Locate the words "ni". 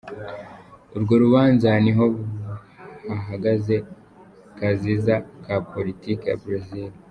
1.83-1.91